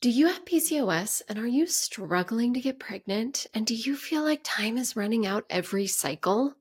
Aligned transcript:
Do 0.00 0.10
you 0.10 0.28
have 0.28 0.44
PCOS 0.44 1.22
and 1.28 1.40
are 1.40 1.46
you 1.46 1.66
struggling 1.66 2.54
to 2.54 2.60
get 2.60 2.78
pregnant? 2.78 3.48
And 3.52 3.66
do 3.66 3.74
you 3.74 3.96
feel 3.96 4.22
like 4.22 4.42
time 4.44 4.78
is 4.78 4.94
running 4.94 5.26
out 5.26 5.44
every 5.50 5.88
cycle? 5.88 6.54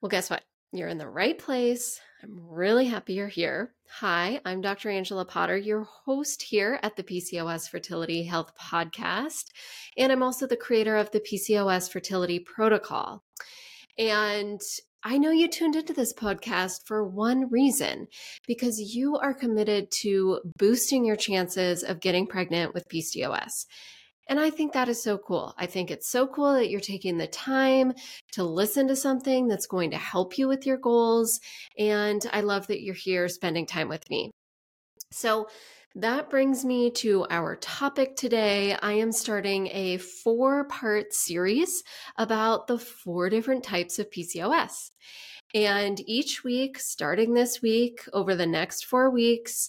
Well, 0.00 0.08
guess 0.08 0.30
what? 0.30 0.42
You're 0.72 0.88
in 0.88 0.96
the 0.96 1.06
right 1.06 1.38
place. 1.38 2.00
I'm 2.22 2.40
really 2.48 2.86
happy 2.86 3.12
you're 3.12 3.28
here. 3.28 3.74
Hi, 3.98 4.40
I'm 4.46 4.62
Dr. 4.62 4.88
Angela 4.88 5.26
Potter, 5.26 5.58
your 5.58 5.82
host 5.82 6.40
here 6.40 6.80
at 6.82 6.96
the 6.96 7.02
PCOS 7.02 7.68
Fertility 7.68 8.22
Health 8.22 8.52
Podcast. 8.58 9.50
And 9.98 10.10
I'm 10.10 10.22
also 10.22 10.46
the 10.46 10.56
creator 10.56 10.96
of 10.96 11.10
the 11.10 11.20
PCOS 11.20 11.92
Fertility 11.92 12.38
Protocol. 12.38 13.22
And 13.98 14.58
I 15.04 15.18
know 15.18 15.32
you 15.32 15.48
tuned 15.48 15.74
into 15.74 15.92
this 15.92 16.12
podcast 16.12 16.86
for 16.86 17.02
one 17.04 17.50
reason 17.50 18.06
because 18.46 18.78
you 18.78 19.16
are 19.16 19.34
committed 19.34 19.90
to 20.02 20.40
boosting 20.58 21.04
your 21.04 21.16
chances 21.16 21.82
of 21.82 22.00
getting 22.00 22.26
pregnant 22.26 22.72
with 22.72 22.88
PCOS. 22.88 23.66
And 24.28 24.38
I 24.38 24.50
think 24.50 24.72
that 24.72 24.88
is 24.88 25.02
so 25.02 25.18
cool. 25.18 25.54
I 25.58 25.66
think 25.66 25.90
it's 25.90 26.08
so 26.08 26.28
cool 26.28 26.52
that 26.54 26.70
you're 26.70 26.80
taking 26.80 27.18
the 27.18 27.26
time 27.26 27.92
to 28.32 28.44
listen 28.44 28.86
to 28.88 28.96
something 28.96 29.48
that's 29.48 29.66
going 29.66 29.90
to 29.90 29.98
help 29.98 30.38
you 30.38 30.46
with 30.46 30.66
your 30.66 30.78
goals. 30.78 31.40
And 31.76 32.24
I 32.32 32.42
love 32.42 32.68
that 32.68 32.82
you're 32.82 32.94
here 32.94 33.26
spending 33.26 33.66
time 33.66 33.88
with 33.88 34.08
me. 34.08 34.30
So, 35.10 35.48
that 35.94 36.30
brings 36.30 36.64
me 36.64 36.90
to 36.90 37.26
our 37.28 37.56
topic 37.56 38.16
today. 38.16 38.74
I 38.80 38.92
am 38.92 39.12
starting 39.12 39.68
a 39.68 39.98
four 39.98 40.64
part 40.64 41.12
series 41.12 41.84
about 42.16 42.66
the 42.66 42.78
four 42.78 43.28
different 43.28 43.62
types 43.62 43.98
of 43.98 44.10
PCOS. 44.10 44.90
And 45.54 46.00
each 46.06 46.44
week, 46.44 46.78
starting 46.78 47.34
this 47.34 47.60
week, 47.60 48.08
over 48.14 48.34
the 48.34 48.46
next 48.46 48.86
four 48.86 49.10
weeks, 49.10 49.68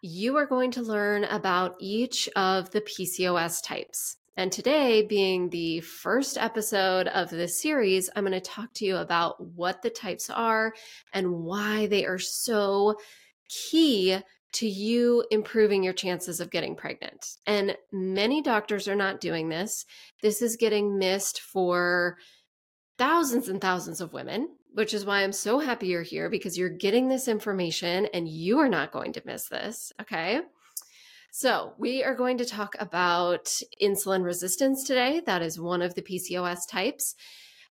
you 0.00 0.36
are 0.36 0.46
going 0.46 0.70
to 0.70 0.82
learn 0.82 1.24
about 1.24 1.76
each 1.80 2.30
of 2.34 2.70
the 2.70 2.80
PCOS 2.80 3.62
types. 3.62 4.16
And 4.38 4.50
today, 4.50 5.02
being 5.02 5.50
the 5.50 5.80
first 5.80 6.38
episode 6.38 7.08
of 7.08 7.28
this 7.28 7.60
series, 7.60 8.08
I'm 8.16 8.24
going 8.24 8.32
to 8.32 8.40
talk 8.40 8.72
to 8.74 8.86
you 8.86 8.96
about 8.96 9.38
what 9.54 9.82
the 9.82 9.90
types 9.90 10.30
are 10.30 10.72
and 11.12 11.42
why 11.42 11.86
they 11.88 12.06
are 12.06 12.18
so 12.18 12.96
key 13.48 14.18
to 14.52 14.66
you 14.66 15.24
improving 15.30 15.82
your 15.82 15.92
chances 15.92 16.40
of 16.40 16.50
getting 16.50 16.76
pregnant. 16.76 17.36
And 17.46 17.76
many 17.92 18.42
doctors 18.42 18.88
are 18.88 18.96
not 18.96 19.20
doing 19.20 19.48
this. 19.48 19.84
This 20.22 20.40
is 20.40 20.56
getting 20.56 20.98
missed 20.98 21.40
for 21.40 22.16
thousands 22.98 23.48
and 23.48 23.60
thousands 23.60 24.00
of 24.00 24.12
women, 24.12 24.48
which 24.72 24.94
is 24.94 25.04
why 25.04 25.22
I'm 25.22 25.32
so 25.32 25.58
happy 25.58 25.88
you're 25.88 26.02
here 26.02 26.30
because 26.30 26.56
you're 26.56 26.70
getting 26.70 27.08
this 27.08 27.28
information 27.28 28.06
and 28.14 28.28
you 28.28 28.58
are 28.58 28.68
not 28.68 28.92
going 28.92 29.12
to 29.14 29.22
miss 29.24 29.48
this. 29.48 29.92
Okay. 30.00 30.40
So, 31.32 31.74
we 31.76 32.02
are 32.02 32.14
going 32.14 32.38
to 32.38 32.46
talk 32.46 32.76
about 32.78 33.60
insulin 33.82 34.24
resistance 34.24 34.84
today. 34.84 35.20
That 35.26 35.42
is 35.42 35.60
one 35.60 35.82
of 35.82 35.94
the 35.94 36.00
PCOS 36.00 36.60
types. 36.66 37.14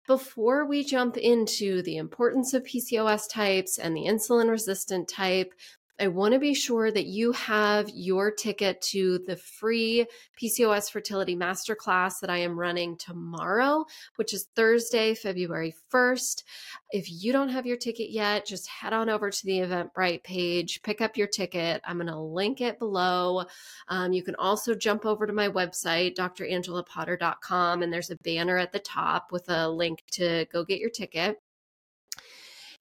Before 0.05 0.67
we 0.67 0.83
jump 0.83 1.17
into 1.17 1.81
the 1.81 1.97
importance 1.97 2.53
of 2.53 2.63
PCOS 2.63 3.23
types 3.27 3.79
and 3.79 3.97
the 3.97 4.05
insulin 4.05 4.51
resistant 4.51 5.07
type, 5.07 5.51
I 5.97 6.09
want 6.09 6.33
to 6.33 6.39
be 6.39 6.53
sure 6.53 6.91
that 6.91 7.05
you 7.05 7.31
have 7.31 7.89
your 7.89 8.29
ticket 8.29 8.81
to 8.89 9.19
the 9.19 9.37
free 9.37 10.05
PCOS 10.41 10.91
fertility 10.91 11.37
masterclass 11.37 12.19
that 12.19 12.29
I 12.29 12.39
am 12.39 12.59
running 12.59 12.97
tomorrow, 12.97 13.85
which 14.17 14.33
is 14.33 14.49
Thursday, 14.57 15.15
February 15.15 15.73
1st. 15.93 16.43
If 16.91 17.09
you 17.09 17.31
don't 17.31 17.47
have 17.47 17.65
your 17.65 17.77
ticket 17.77 18.09
yet, 18.09 18.45
just 18.45 18.67
head 18.67 18.91
on 18.91 19.09
over 19.09 19.29
to 19.29 19.45
the 19.45 19.59
Eventbrite 19.59 20.23
page, 20.23 20.81
pick 20.83 20.99
up 20.99 21.15
your 21.15 21.27
ticket. 21.27 21.81
I'm 21.85 21.97
going 21.97 22.07
to 22.07 22.19
link 22.19 22.59
it 22.59 22.77
below. 22.77 23.45
Um, 23.87 24.11
you 24.11 24.21
can 24.21 24.35
also 24.35 24.75
jump 24.75 25.05
over 25.05 25.25
to 25.25 25.31
my 25.31 25.47
website, 25.47 26.15
drangelapotter.com, 26.15 27.83
and 27.83 27.93
there's 27.93 28.11
a 28.11 28.17
banner 28.17 28.57
at 28.57 28.73
the 28.73 28.79
top 28.79 29.31
with 29.31 29.45
a 29.47 29.69
link 29.69 30.03
to 30.11 30.45
go 30.51 30.65
get 30.65 30.79
your 30.79 30.89
ticket. 30.89 31.41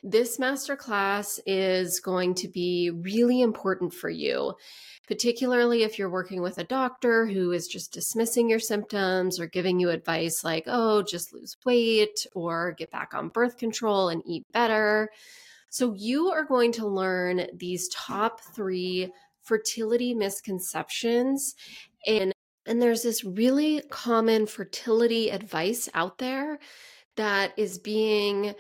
This 0.07 0.37
masterclass 0.37 1.41
is 1.47 1.99
going 1.99 2.35
to 2.35 2.49
be 2.49 2.91
really 2.91 3.41
important 3.41 3.95
for 3.95 4.11
you, 4.11 4.53
particularly 5.09 5.83
if 5.83 5.99
you're 5.99 6.11
working 6.11 6.43
with 6.43 6.59
a 6.59 6.65
doctor 6.65 7.27
who 7.27 7.53
is 7.53 7.67
just 7.67 7.91
dismissing 7.91 8.51
your 8.51 8.59
symptoms 8.61 9.41
or 9.41 9.47
giving 9.47 9.81
you 9.81 9.89
advice 9.89 10.45
like, 10.45 10.65
oh, 10.67 11.03
just 11.03 11.33
lose 11.33 11.57
weight 11.65 12.27
or 12.35 12.73
get 12.73 12.91
back 12.91 13.15
on 13.15 13.31
birth 13.31 13.57
control 13.57 14.11
and 14.11 14.23
eat 14.27 14.45
better. 14.53 15.09
So, 15.71 15.95
you 15.95 16.31
are 16.31 16.45
going 16.45 16.73
to 16.73 16.87
learn 16.87 17.47
these 17.57 17.89
top 17.89 18.43
three 18.55 19.11
fertility 19.43 20.13
misconceptions 20.13 21.55
and 22.07 22.35
and 22.67 22.81
there's 22.81 23.03
this 23.03 23.25
really 23.25 23.83
common 23.91 24.47
fertility 24.47 25.31
advice 25.31 25.89
out 25.95 26.19
there 26.19 26.59
that 27.17 27.53
is 27.59 27.79
being 27.79 28.55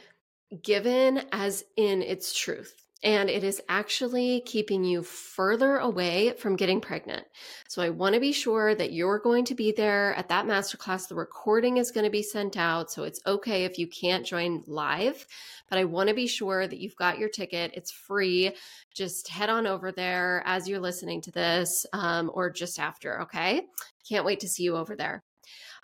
given 0.62 1.22
as 1.32 1.64
in 1.76 2.02
its 2.02 2.38
truth. 2.38 2.84
And 3.02 3.28
it 3.28 3.44
is 3.44 3.60
actually 3.68 4.42
keeping 4.46 4.82
you 4.82 5.02
further 5.02 5.76
away 5.76 6.32
from 6.38 6.56
getting 6.56 6.80
pregnant. 6.80 7.26
So 7.68 7.82
I 7.82 7.90
want 7.90 8.14
to 8.14 8.20
be 8.20 8.32
sure 8.32 8.74
that 8.74 8.94
you're 8.94 9.18
going 9.18 9.44
to 9.44 9.54
be 9.54 9.72
there 9.72 10.14
at 10.14 10.30
that 10.30 10.46
masterclass. 10.46 11.06
The 11.06 11.14
recording 11.14 11.76
is 11.76 11.90
going 11.90 12.04
to 12.04 12.10
be 12.10 12.22
sent 12.22 12.56
out. 12.56 12.90
So 12.90 13.02
it's 13.02 13.20
okay 13.26 13.64
if 13.64 13.78
you 13.78 13.86
can't 13.86 14.24
join 14.24 14.64
live, 14.66 15.26
but 15.68 15.78
I 15.78 15.84
want 15.84 16.08
to 16.08 16.14
be 16.14 16.26
sure 16.26 16.66
that 16.66 16.78
you've 16.78 16.96
got 16.96 17.18
your 17.18 17.28
ticket. 17.28 17.72
It's 17.74 17.90
free. 17.90 18.52
Just 18.94 19.28
head 19.28 19.50
on 19.50 19.66
over 19.66 19.92
there 19.92 20.42
as 20.46 20.66
you're 20.66 20.80
listening 20.80 21.20
to 21.22 21.30
this 21.30 21.84
um, 21.92 22.30
or 22.32 22.48
just 22.48 22.78
after. 22.78 23.20
Okay. 23.22 23.66
Can't 24.08 24.24
wait 24.24 24.40
to 24.40 24.48
see 24.48 24.62
you 24.62 24.76
over 24.76 24.96
there. 24.96 25.22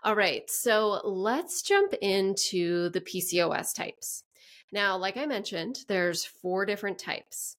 All 0.03 0.17
right. 0.17 0.51
So 0.51 1.03
let's 1.05 1.61
jump 1.61 1.93
into 2.01 2.89
the 2.89 3.03
PCOS 3.03 3.75
types. 3.75 4.25
Now, 4.73 4.97
like 4.97 5.17
I 5.17 5.27
mentioned, 5.27 5.81
there's 5.89 6.25
four 6.25 6.65
different 6.65 6.99
types. 6.99 7.57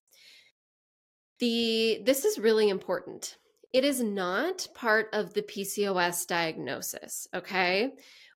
The 1.38 2.00
this 2.04 2.24
is 2.24 2.38
really 2.38 2.68
important. 2.68 3.36
It 3.72 3.84
is 3.84 4.02
not 4.02 4.68
part 4.74 5.08
of 5.12 5.34
the 5.34 5.42
PCOS 5.42 6.26
diagnosis, 6.26 7.26
okay? 7.34 7.92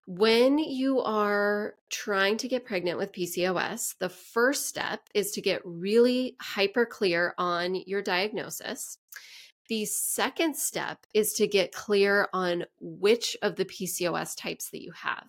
When 0.06 0.59
you 0.59 1.00
are 1.00 1.75
trying 1.91 2.36
to 2.38 2.48
get 2.48 2.65
pregnant 2.65 2.97
with 2.97 3.12
PCOS, 3.12 3.97
the 3.98 4.09
first 4.09 4.66
step 4.66 5.00
is 5.15 5.32
to 5.32 5.41
get 5.41 5.62
really 5.65 6.36
hyper 6.41 6.86
clear 6.86 7.34
on 7.38 7.75
your 7.75 8.03
diagnosis. 8.03 8.98
The 9.69 9.84
second 9.84 10.56
step 10.56 11.06
is 11.12 11.32
to 11.34 11.48
get 11.48 11.72
clear 11.72 12.28
on 12.32 12.66
which 12.81 13.36
of 13.42 13.56
the 13.56 13.65
PCOS 13.65 14.36
types 14.36 14.70
that 14.70 14.82
you 14.82 14.92
have 14.92 15.26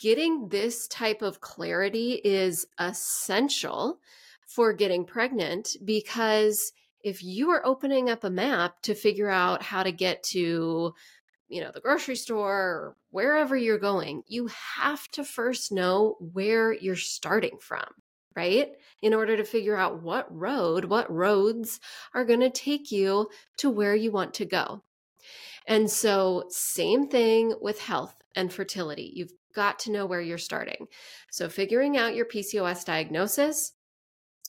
getting 0.00 0.48
this 0.48 0.88
type 0.88 1.22
of 1.22 1.40
clarity 1.40 2.20
is 2.24 2.66
essential 2.78 4.00
for 4.46 4.72
getting 4.72 5.04
pregnant 5.04 5.76
because 5.84 6.72
if 7.04 7.22
you 7.22 7.50
are 7.50 7.64
opening 7.64 8.10
up 8.10 8.24
a 8.24 8.30
map 8.30 8.82
to 8.82 8.94
figure 8.94 9.30
out 9.30 9.62
how 9.62 9.82
to 9.82 9.92
get 9.92 10.22
to 10.22 10.94
you 11.48 11.60
know 11.60 11.70
the 11.72 11.80
grocery 11.80 12.16
store 12.16 12.48
or 12.48 12.96
wherever 13.10 13.56
you're 13.56 13.78
going 13.78 14.22
you 14.26 14.48
have 14.48 15.06
to 15.08 15.24
first 15.24 15.70
know 15.72 16.16
where 16.32 16.72
you're 16.72 16.96
starting 16.96 17.58
from 17.60 17.86
right? 18.36 18.70
In 19.02 19.12
order 19.12 19.36
to 19.36 19.44
figure 19.44 19.76
out 19.76 20.02
what 20.02 20.26
road 20.34 20.84
what 20.84 21.12
roads 21.12 21.80
are 22.14 22.24
going 22.24 22.40
to 22.40 22.50
take 22.50 22.92
you 22.92 23.28
to 23.58 23.68
where 23.68 23.94
you 23.94 24.12
want 24.12 24.34
to 24.34 24.44
go. 24.44 24.82
And 25.66 25.90
so 25.90 26.44
same 26.48 27.08
thing 27.08 27.54
with 27.60 27.80
health 27.80 28.14
and 28.34 28.52
fertility. 28.52 29.12
You've 29.14 29.32
got 29.54 29.78
to 29.80 29.92
know 29.92 30.06
where 30.06 30.20
you're 30.20 30.38
starting. 30.38 30.86
So, 31.30 31.48
figuring 31.48 31.96
out 31.96 32.14
your 32.14 32.26
PCOS 32.26 32.84
diagnosis. 32.84 33.72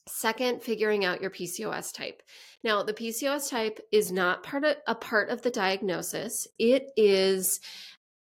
Second, 0.07 0.63
figuring 0.63 1.05
out 1.05 1.21
your 1.21 1.29
PCOS 1.29 1.93
type. 1.93 2.23
Now, 2.63 2.81
the 2.81 2.93
PCOS 2.93 3.49
type 3.49 3.79
is 3.91 4.11
not 4.11 4.43
part 4.43 4.63
of 4.63 4.77
a 4.87 4.95
part 4.95 5.29
of 5.29 5.43
the 5.43 5.51
diagnosis. 5.51 6.47
It 6.57 6.91
is 6.97 7.59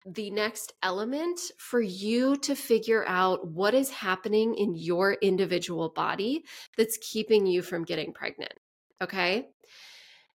the 0.06 0.31
next 0.31 0.75
element 0.82 1.41
for 1.59 1.81
you 1.81 2.37
to 2.37 2.55
figure 2.55 3.05
out 3.06 3.47
what 3.49 3.75
is 3.75 3.91
happening 3.91 4.55
in 4.55 4.75
your 4.75 5.15
individual 5.15 5.88
body 5.88 6.44
that's 6.76 6.99
keeping 6.99 7.47
you 7.47 7.62
from 7.62 7.85
getting 7.85 8.12
pregnant. 8.12 8.53
Okay? 9.00 9.49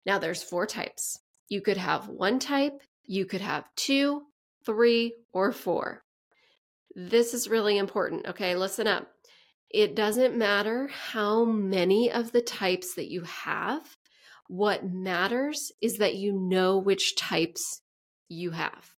Now, 0.05 0.17
there's 0.17 0.43
four 0.43 0.65
types. 0.65 1.19
You 1.49 1.61
could 1.61 1.77
have 1.77 2.07
one 2.07 2.39
type, 2.39 2.81
you 3.05 3.25
could 3.25 3.41
have 3.41 3.65
two, 3.75 4.23
three, 4.65 5.15
or 5.33 5.51
four. 5.51 6.03
This 7.07 7.33
is 7.33 7.47
really 7.47 7.77
important. 7.77 8.27
Okay, 8.27 8.57
listen 8.57 8.85
up. 8.85 9.07
It 9.69 9.95
doesn't 9.95 10.35
matter 10.35 10.87
how 10.87 11.45
many 11.45 12.11
of 12.11 12.33
the 12.33 12.41
types 12.41 12.95
that 12.95 13.09
you 13.09 13.21
have. 13.21 13.95
What 14.49 14.85
matters 14.85 15.71
is 15.81 15.99
that 15.99 16.15
you 16.15 16.33
know 16.33 16.77
which 16.77 17.15
types 17.15 17.81
you 18.27 18.51
have. 18.51 18.93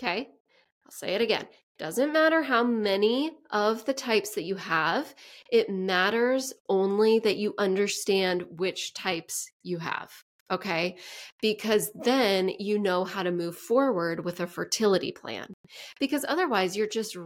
Okay, 0.00 0.30
I'll 0.86 0.92
say 0.92 1.14
it 1.14 1.20
again. 1.20 1.46
Doesn't 1.78 2.14
matter 2.14 2.42
how 2.42 2.64
many 2.64 3.32
of 3.50 3.84
the 3.84 3.92
types 3.92 4.30
that 4.30 4.44
you 4.44 4.56
have, 4.56 5.14
it 5.52 5.68
matters 5.68 6.54
only 6.70 7.18
that 7.18 7.36
you 7.36 7.52
understand 7.58 8.44
which 8.56 8.94
types 8.94 9.50
you 9.62 9.78
have. 9.78 10.10
Okay. 10.50 10.96
Because 11.42 11.90
then 11.94 12.50
you 12.58 12.78
know 12.78 13.04
how 13.04 13.22
to 13.22 13.30
move 13.30 13.56
forward 13.56 14.24
with 14.24 14.40
a 14.40 14.46
fertility 14.46 15.12
plan. 15.12 15.52
Because 16.00 16.24
otherwise, 16.26 16.76
you're 16.76 16.86
just 16.86 17.16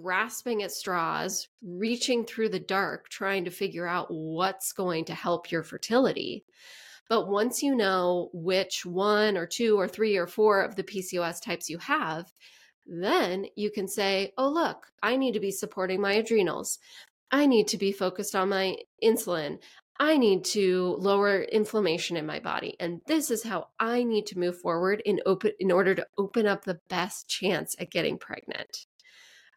grasping 0.00 0.62
at 0.62 0.70
straws, 0.70 1.48
reaching 1.62 2.24
through 2.24 2.48
the 2.48 2.60
dark, 2.60 3.08
trying 3.08 3.44
to 3.44 3.50
figure 3.50 3.86
out 3.86 4.06
what's 4.08 4.72
going 4.72 5.04
to 5.06 5.14
help 5.14 5.50
your 5.50 5.62
fertility. 5.62 6.44
But 7.08 7.28
once 7.28 7.62
you 7.62 7.74
know 7.74 8.30
which 8.32 8.86
one 8.86 9.36
or 9.36 9.46
two 9.46 9.78
or 9.78 9.88
three 9.88 10.16
or 10.16 10.28
four 10.28 10.62
of 10.62 10.76
the 10.76 10.84
PCOS 10.84 11.42
types 11.42 11.68
you 11.68 11.78
have, 11.78 12.32
then 12.86 13.46
you 13.56 13.70
can 13.70 13.88
say, 13.88 14.32
oh, 14.38 14.48
look, 14.48 14.86
I 15.02 15.16
need 15.16 15.32
to 15.32 15.40
be 15.40 15.50
supporting 15.50 16.00
my 16.00 16.12
adrenals. 16.12 16.78
I 17.32 17.46
need 17.46 17.68
to 17.68 17.78
be 17.78 17.92
focused 17.92 18.34
on 18.34 18.48
my 18.48 18.76
insulin. 19.02 19.58
I 20.00 20.16
need 20.16 20.46
to 20.46 20.96
lower 20.98 21.42
inflammation 21.42 22.16
in 22.16 22.24
my 22.24 22.40
body. 22.40 22.74
And 22.80 23.02
this 23.06 23.30
is 23.30 23.42
how 23.42 23.68
I 23.78 24.02
need 24.02 24.26
to 24.28 24.38
move 24.38 24.58
forward 24.58 25.02
in 25.04 25.20
open 25.26 25.52
in 25.60 25.70
order 25.70 25.94
to 25.94 26.06
open 26.16 26.46
up 26.46 26.64
the 26.64 26.80
best 26.88 27.28
chance 27.28 27.76
at 27.78 27.90
getting 27.90 28.16
pregnant. 28.16 28.86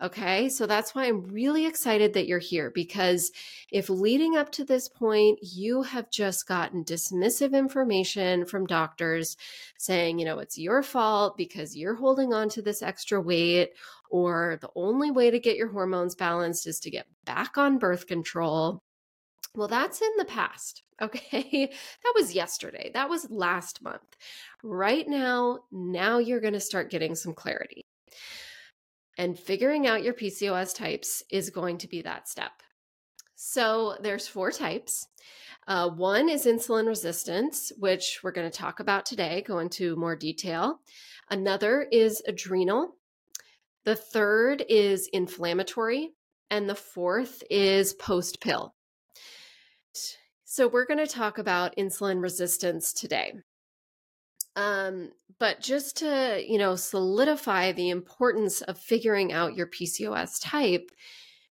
Okay, 0.02 0.50
so 0.50 0.66
that's 0.66 0.94
why 0.94 1.06
I'm 1.06 1.24
really 1.24 1.66
excited 1.66 2.14
that 2.14 2.28
you're 2.28 2.40
here 2.40 2.70
because 2.70 3.32
if 3.72 3.90
leading 3.90 4.36
up 4.36 4.52
to 4.54 4.66
this 4.66 4.90
point, 4.90 5.40
you 5.42 5.84
have 5.84 6.12
just 6.12 6.46
gotten 6.46 6.84
dismissive 6.84 7.54
information 7.54 8.46
from 8.46 8.66
doctors 8.66 9.38
saying, 9.78 10.20
you 10.20 10.26
know, 10.26 10.40
it's 10.40 10.58
your 10.58 10.84
fault 10.84 11.38
because 11.38 11.78
you're 11.78 11.96
holding 11.96 12.34
on 12.34 12.50
to 12.50 12.62
this 12.62 12.82
extra 12.82 13.22
weight, 13.22 13.70
or 14.10 14.58
the 14.60 14.70
only 14.76 15.10
way 15.10 15.32
to 15.32 15.40
get 15.40 15.56
your 15.56 15.72
hormones 15.72 16.16
balanced 16.16 16.68
is 16.68 16.82
to 16.82 16.92
get 16.92 17.08
back 17.24 17.58
on 17.58 17.78
birth 17.78 18.06
control. 18.06 18.82
Well, 19.56 19.68
that's 19.68 20.02
in 20.02 20.12
the 20.18 20.26
past. 20.26 20.84
Okay. 21.02 21.70
That 22.04 22.14
was 22.16 22.34
yesterday. 22.34 22.92
That 22.94 23.10
was 23.10 23.30
last 23.30 23.82
month. 23.82 24.16
Right 24.64 25.06
now, 25.06 25.62
now 25.70 26.20
you're 26.20 26.40
going 26.40 26.54
to 26.54 26.62
start 26.62 26.92
getting 26.92 27.14
some 27.16 27.34
clarity. 27.34 27.82
And 29.18 29.38
figuring 29.38 29.86
out 29.86 30.04
your 30.04 30.14
PCOS 30.14 30.74
types 30.76 31.24
is 31.30 31.50
going 31.50 31.80
to 31.80 31.90
be 31.90 32.04
that 32.04 32.30
step. 32.30 32.52
So 33.36 33.98
there's 34.02 34.28
four 34.28 34.52
types. 34.52 35.08
Uh, 35.68 35.90
one 35.90 36.30
is 36.30 36.46
insulin 36.46 36.88
resistance, 36.88 37.72
which 37.78 38.22
we're 38.24 38.32
going 38.32 38.50
to 38.50 38.58
talk 38.58 38.80
about 38.80 39.06
today, 39.06 39.44
go 39.46 39.60
into 39.60 39.98
more 39.98 40.16
detail. 40.16 40.80
Another 41.30 41.88
is 41.92 42.22
adrenal. 42.28 42.96
The 43.84 43.96
third 43.96 44.64
is 44.70 45.10
inflammatory. 45.12 46.12
And 46.50 46.70
the 46.70 46.76
fourth 46.76 47.42
is 47.50 47.94
post 47.94 48.40
pill. 48.40 48.76
So 50.54 50.68
we're 50.68 50.86
going 50.86 51.04
to 51.04 51.08
talk 51.08 51.40
about 51.40 51.76
insulin 51.78 52.22
resistance 52.22 52.94
today. 52.94 53.34
Um, 54.56 55.10
but 55.40 55.62
just 55.62 55.98
to, 55.98 56.44
you 56.48 56.60
know, 56.60 56.76
solidify 56.76 57.72
the 57.72 57.90
importance 57.90 58.62
of 58.62 58.78
figuring 58.78 59.34
out 59.34 59.56
your 59.56 59.66
PCOS 59.66 60.40
type, 60.40 60.92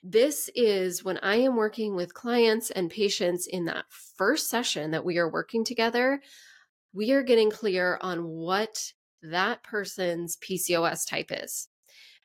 this 0.04 0.48
is 0.54 1.04
when 1.04 1.18
I 1.24 1.38
am 1.38 1.56
working 1.56 1.96
with 1.96 2.14
clients 2.14 2.70
and 2.70 2.88
patients 2.88 3.48
in 3.48 3.66
that 3.66 3.86
first 3.90 4.52
session 4.52 4.92
that 4.92 5.04
we 5.04 5.18
are 5.18 5.28
working 5.28 5.66
together, 5.66 6.22
we 6.94 7.14
are 7.14 7.24
getting 7.24 7.50
clear 7.50 7.98
on 8.00 8.28
what 8.28 8.94
that 9.24 9.64
person's 9.64 10.38
PCOS 10.38 11.10
type 11.10 11.32
is. 11.32 11.68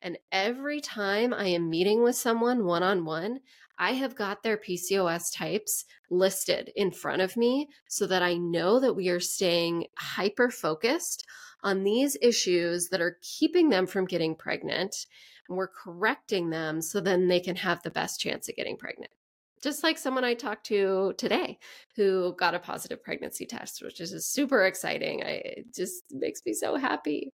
And 0.03 0.19
every 0.31 0.83
time 0.83 1.33
I 1.33 1.47
am 1.47 1.71
meeting 1.71 2.03
with 2.03 2.15
someone 2.15 2.67
one 2.67 2.83
on 2.83 3.07
one, 3.07 3.41
I 3.79 3.93
have 3.93 4.17
got 4.17 4.43
their 4.43 4.57
PCOS 4.57 5.33
types 5.33 5.85
listed 6.11 6.73
in 6.75 6.91
front 6.91 7.23
of 7.23 7.37
me 7.37 7.69
so 7.89 8.07
that 8.07 8.23
I 8.23 8.35
know 8.35 8.81
that 8.81 8.95
we 8.95 9.09
are 9.09 9.21
staying 9.21 9.87
hyper 9.97 10.51
focused 10.51 11.25
on 11.63 11.85
these 11.85 12.17
issues 12.21 12.89
that 12.89 13.01
are 13.01 13.19
keeping 13.23 13.69
them 13.69 13.87
from 13.87 14.05
getting 14.05 14.35
pregnant. 14.35 15.07
And 15.49 15.57
we're 15.57 15.69
correcting 15.69 16.51
them 16.51 16.83
so 16.83 17.01
then 17.01 17.29
they 17.29 17.41
can 17.41 17.57
have 17.57 17.83
the 17.83 17.91
best 17.91 18.21
chance 18.21 18.49
of 18.49 18.57
getting 18.57 18.77
pregnant. 18.77 19.11
Just 19.63 19.83
like 19.83 19.99
someone 19.99 20.25
I 20.25 20.35
talked 20.35 20.67
to 20.67 21.15
today 21.17 21.59
who 21.97 22.35
got 22.39 22.55
a 22.55 22.61
positive 22.61 23.03
pregnancy 23.03 23.45
test, 23.45 23.83
which 23.83 24.01
is 24.01 24.27
super 24.27 24.65
exciting. 24.65 25.23
I, 25.25 25.31
it 25.45 25.75
just 25.75 26.05
makes 26.13 26.43
me 26.47 26.53
so 26.53 26.77
happy. 26.77 27.33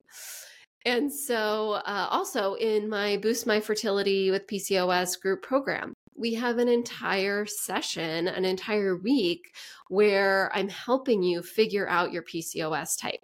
And 0.85 1.13
so, 1.13 1.73
uh, 1.85 2.07
also 2.09 2.55
in 2.55 2.89
my 2.89 3.17
Boost 3.17 3.47
My 3.47 3.59
Fertility 3.61 4.31
with 4.31 4.47
PCOS 4.47 5.19
group 5.19 5.41
program, 5.41 5.92
we 6.15 6.33
have 6.35 6.57
an 6.57 6.67
entire 6.67 7.45
session, 7.45 8.27
an 8.27 8.45
entire 8.45 8.95
week 8.95 9.55
where 9.89 10.51
I'm 10.53 10.69
helping 10.69 11.23
you 11.23 11.41
figure 11.41 11.87
out 11.87 12.11
your 12.11 12.23
PCOS 12.23 12.99
type 12.99 13.21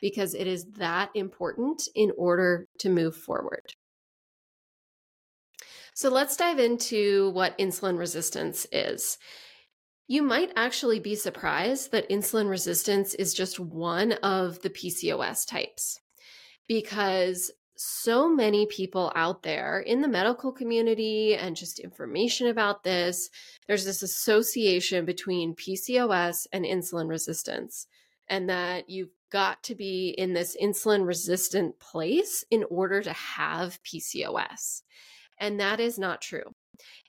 because 0.00 0.34
it 0.34 0.46
is 0.46 0.64
that 0.76 1.10
important 1.14 1.82
in 1.94 2.12
order 2.16 2.68
to 2.78 2.88
move 2.88 3.16
forward. 3.16 3.72
So 5.94 6.08
let's 6.10 6.36
dive 6.36 6.60
into 6.60 7.30
what 7.30 7.58
insulin 7.58 7.98
resistance 7.98 8.66
is. 8.70 9.18
You 10.06 10.22
might 10.22 10.52
actually 10.56 11.00
be 11.00 11.16
surprised 11.16 11.90
that 11.90 12.08
insulin 12.08 12.48
resistance 12.48 13.14
is 13.14 13.34
just 13.34 13.58
one 13.58 14.12
of 14.22 14.62
the 14.62 14.70
PCOS 14.70 15.46
types 15.46 15.98
because 16.68 17.50
so 17.80 18.28
many 18.28 18.66
people 18.66 19.12
out 19.14 19.44
there 19.44 19.78
in 19.78 20.00
the 20.00 20.08
medical 20.08 20.50
community 20.50 21.36
and 21.36 21.54
just 21.54 21.78
information 21.78 22.48
about 22.48 22.82
this. 22.82 23.30
There's 23.68 23.84
this 23.84 24.02
association 24.02 25.04
between 25.04 25.54
PCOS 25.54 26.48
and 26.52 26.64
insulin 26.64 27.08
resistance, 27.08 27.86
and 28.28 28.50
that 28.50 28.90
you've 28.90 29.12
got 29.30 29.62
to 29.62 29.76
be 29.76 30.08
in 30.18 30.32
this 30.32 30.56
insulin 30.60 31.06
resistant 31.06 31.78
place 31.78 32.44
in 32.50 32.64
order 32.68 33.00
to 33.00 33.12
have 33.12 33.78
PCOS. 33.84 34.82
And 35.38 35.60
that 35.60 35.78
is 35.78 36.00
not 36.00 36.20
true. 36.20 36.54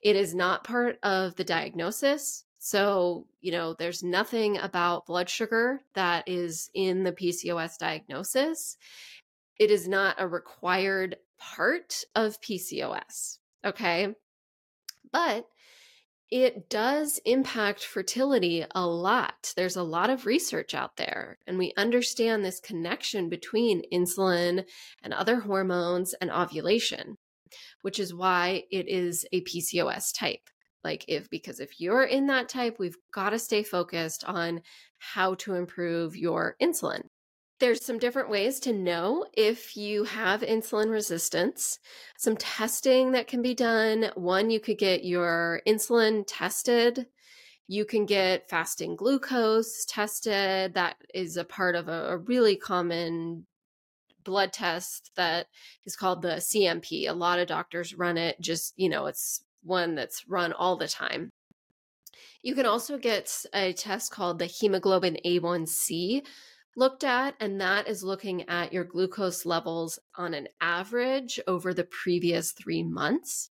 It 0.02 0.14
is 0.14 0.36
not 0.36 0.62
part 0.62 0.98
of 1.02 1.34
the 1.34 1.44
diagnosis. 1.44 2.44
So, 2.58 3.26
you 3.40 3.50
know, 3.50 3.74
there's 3.74 4.04
nothing 4.04 4.58
about 4.58 5.06
blood 5.06 5.28
sugar 5.28 5.80
that 5.94 6.28
is 6.28 6.70
in 6.74 7.02
the 7.02 7.12
PCOS 7.12 7.78
diagnosis 7.78 8.76
it 9.60 9.70
is 9.70 9.86
not 9.86 10.16
a 10.18 10.26
required 10.26 11.18
part 11.38 12.04
of 12.16 12.40
PCOS. 12.40 13.38
Okay. 13.64 14.14
But 15.12 15.46
it 16.30 16.70
does 16.70 17.20
impact 17.26 17.84
fertility 17.84 18.64
a 18.74 18.86
lot. 18.86 19.52
There's 19.56 19.76
a 19.76 19.82
lot 19.82 20.08
of 20.08 20.24
research 20.24 20.74
out 20.74 20.96
there, 20.96 21.38
and 21.46 21.58
we 21.58 21.74
understand 21.76 22.42
this 22.42 22.60
connection 22.60 23.28
between 23.28 23.82
insulin 23.92 24.64
and 25.02 25.12
other 25.12 25.40
hormones 25.40 26.14
and 26.14 26.30
ovulation, 26.30 27.18
which 27.82 27.98
is 27.98 28.14
why 28.14 28.62
it 28.70 28.88
is 28.88 29.26
a 29.32 29.42
PCOS 29.42 30.16
type. 30.16 30.48
Like, 30.82 31.04
if 31.06 31.28
because 31.28 31.60
if 31.60 31.80
you're 31.80 32.04
in 32.04 32.28
that 32.28 32.48
type, 32.48 32.76
we've 32.78 32.96
got 33.12 33.30
to 33.30 33.38
stay 33.38 33.62
focused 33.62 34.24
on 34.24 34.62
how 34.98 35.34
to 35.34 35.54
improve 35.54 36.16
your 36.16 36.56
insulin. 36.62 37.02
There's 37.60 37.84
some 37.84 37.98
different 37.98 38.30
ways 38.30 38.58
to 38.60 38.72
know 38.72 39.26
if 39.34 39.76
you 39.76 40.04
have 40.04 40.40
insulin 40.40 40.90
resistance. 40.90 41.78
Some 42.16 42.38
testing 42.38 43.12
that 43.12 43.26
can 43.26 43.42
be 43.42 43.54
done. 43.54 44.10
One, 44.14 44.48
you 44.48 44.60
could 44.60 44.78
get 44.78 45.04
your 45.04 45.60
insulin 45.66 46.24
tested. 46.26 47.06
You 47.68 47.84
can 47.84 48.06
get 48.06 48.48
fasting 48.48 48.96
glucose 48.96 49.84
tested. 49.84 50.72
That 50.72 50.96
is 51.12 51.36
a 51.36 51.44
part 51.44 51.74
of 51.76 51.88
a, 51.88 52.12
a 52.12 52.16
really 52.16 52.56
common 52.56 53.46
blood 54.24 54.54
test 54.54 55.10
that 55.16 55.46
is 55.84 55.96
called 55.96 56.22
the 56.22 56.36
CMP. 56.36 57.10
A 57.10 57.12
lot 57.12 57.38
of 57.38 57.46
doctors 57.46 57.94
run 57.94 58.16
it, 58.16 58.40
just, 58.40 58.72
you 58.76 58.88
know, 58.88 59.04
it's 59.04 59.44
one 59.62 59.94
that's 59.94 60.26
run 60.26 60.54
all 60.54 60.76
the 60.76 60.88
time. 60.88 61.30
You 62.42 62.54
can 62.54 62.64
also 62.64 62.96
get 62.96 63.44
a 63.52 63.74
test 63.74 64.12
called 64.12 64.38
the 64.38 64.46
hemoglobin 64.46 65.18
A1C, 65.26 66.22
looked 66.76 67.04
at, 67.04 67.34
and 67.40 67.60
that 67.60 67.88
is 67.88 68.02
looking 68.02 68.48
at 68.48 68.72
your 68.72 68.84
glucose 68.84 69.44
levels 69.44 69.98
on 70.16 70.34
an 70.34 70.48
average 70.60 71.40
over 71.46 71.74
the 71.74 71.84
previous 71.84 72.52
three 72.52 72.82
months. 72.82 73.50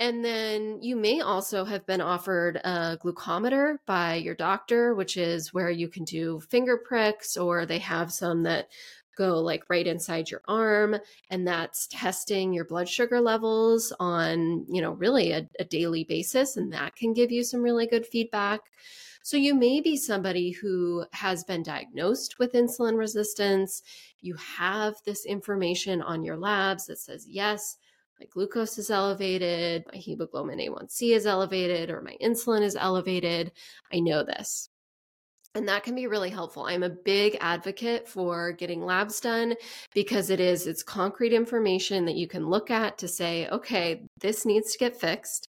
And 0.00 0.24
then 0.24 0.80
you 0.80 0.94
may 0.94 1.20
also 1.20 1.64
have 1.64 1.84
been 1.84 2.00
offered 2.00 2.56
a 2.56 2.98
glucometer 3.02 3.78
by 3.84 4.14
your 4.14 4.36
doctor, 4.36 4.94
which 4.94 5.16
is 5.16 5.52
where 5.52 5.70
you 5.70 5.88
can 5.88 6.04
do 6.04 6.40
finger 6.40 6.76
pricks, 6.76 7.36
or 7.36 7.66
they 7.66 7.78
have 7.78 8.12
some 8.12 8.44
that 8.44 8.68
go 9.16 9.40
like 9.40 9.64
right 9.68 9.86
inside 9.86 10.30
your 10.30 10.42
arm. 10.46 10.96
And 11.30 11.46
that's 11.46 11.88
testing 11.88 12.52
your 12.52 12.64
blood 12.64 12.88
sugar 12.88 13.20
levels 13.20 13.92
on, 13.98 14.66
you 14.68 14.80
know, 14.80 14.92
really 14.92 15.32
a, 15.32 15.48
a 15.58 15.64
daily 15.64 16.04
basis. 16.04 16.56
And 16.56 16.72
that 16.72 16.94
can 16.94 17.12
give 17.12 17.32
you 17.32 17.42
some 17.42 17.62
really 17.62 17.88
good 17.88 18.06
feedback. 18.06 18.60
So 19.28 19.36
you 19.36 19.54
may 19.54 19.82
be 19.82 19.98
somebody 19.98 20.52
who 20.52 21.04
has 21.12 21.44
been 21.44 21.62
diagnosed 21.62 22.38
with 22.38 22.54
insulin 22.54 22.96
resistance. 22.96 23.82
You 24.22 24.34
have 24.36 24.94
this 25.04 25.26
information 25.26 26.00
on 26.00 26.22
your 26.22 26.38
labs 26.38 26.86
that 26.86 26.98
says, 26.98 27.26
yes, 27.28 27.76
my 28.18 28.24
glucose 28.30 28.78
is 28.78 28.88
elevated, 28.88 29.84
my 29.92 29.98
hemoglobin 29.98 30.58
A1C 30.58 31.14
is 31.14 31.26
elevated, 31.26 31.90
or 31.90 32.00
my 32.00 32.16
insulin 32.22 32.62
is 32.62 32.74
elevated. 32.74 33.52
I 33.92 34.00
know 34.00 34.24
this. 34.24 34.70
And 35.54 35.68
that 35.68 35.82
can 35.82 35.94
be 35.94 36.06
really 36.06 36.30
helpful. 36.30 36.64
I'm 36.64 36.82
a 36.82 36.88
big 36.88 37.36
advocate 37.42 38.08
for 38.08 38.52
getting 38.52 38.82
labs 38.82 39.20
done 39.20 39.56
because 39.92 40.30
it 40.30 40.40
is 40.40 40.66
it's 40.66 40.82
concrete 40.82 41.34
information 41.34 42.06
that 42.06 42.16
you 42.16 42.28
can 42.28 42.48
look 42.48 42.70
at 42.70 42.96
to 42.96 43.08
say, 43.08 43.46
okay, 43.48 44.04
this 44.18 44.46
needs 44.46 44.72
to 44.72 44.78
get 44.78 44.98
fixed. 44.98 45.48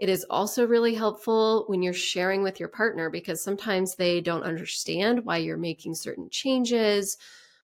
It 0.00 0.08
is 0.08 0.24
also 0.30 0.66
really 0.66 0.94
helpful 0.94 1.64
when 1.68 1.82
you're 1.82 1.92
sharing 1.92 2.42
with 2.42 2.58
your 2.58 2.70
partner 2.70 3.10
because 3.10 3.42
sometimes 3.42 3.94
they 3.94 4.22
don't 4.22 4.42
understand 4.42 5.26
why 5.26 5.36
you're 5.36 5.58
making 5.58 5.94
certain 5.94 6.30
changes 6.30 7.18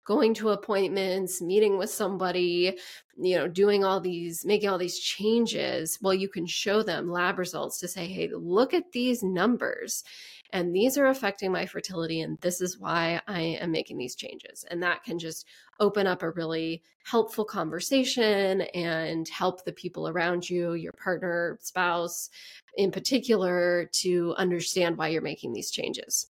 going 0.09 0.33
to 0.33 0.49
appointments, 0.49 1.39
meeting 1.39 1.77
with 1.77 1.91
somebody, 1.91 2.75
you 3.15 3.37
know, 3.37 3.47
doing 3.47 3.85
all 3.85 3.99
these, 3.99 4.43
making 4.43 4.67
all 4.67 4.79
these 4.79 4.97
changes, 4.97 5.99
well, 6.01 6.15
you 6.15 6.27
can 6.27 6.47
show 6.47 6.81
them 6.81 7.11
lab 7.11 7.37
results 7.37 7.79
to 7.79 7.87
say, 7.87 8.07
hey, 8.07 8.27
look 8.33 8.73
at 8.73 8.91
these 8.91 9.21
numbers. 9.21 10.03
And 10.51 10.73
these 10.73 10.97
are 10.97 11.05
affecting 11.05 11.51
my 11.51 11.67
fertility, 11.67 12.21
and 12.21 12.39
this 12.41 12.59
is 12.59 12.79
why 12.79 13.21
I 13.27 13.41
am 13.61 13.69
making 13.69 13.99
these 13.99 14.15
changes. 14.15 14.65
And 14.71 14.81
that 14.81 15.03
can 15.03 15.19
just 15.19 15.45
open 15.79 16.07
up 16.07 16.23
a 16.23 16.31
really 16.31 16.81
helpful 17.05 17.45
conversation 17.45 18.61
and 18.61 19.29
help 19.29 19.63
the 19.63 19.73
people 19.73 20.07
around 20.07 20.49
you, 20.49 20.73
your 20.73 20.93
partner, 20.93 21.59
spouse 21.61 22.31
in 22.75 22.89
particular, 22.89 23.91
to 24.01 24.33
understand 24.39 24.97
why 24.97 25.09
you're 25.09 25.21
making 25.21 25.53
these 25.53 25.69
changes. 25.69 26.31